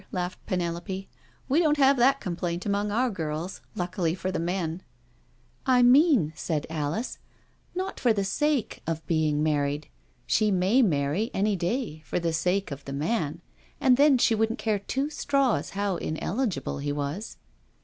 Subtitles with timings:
[0.07, 1.07] '* laughed Penelope;
[1.47, 4.81] "we don^ have that complaint among our girls, luckily for the men
[5.67, 7.19] I '*" I mean," said Alice,"
[7.75, 9.89] not for the sake of being married—
[10.25, 13.41] she may marry any day for the sake of the man,
[13.79, 17.37] and then she wouldn't care two straws how in eligible he was."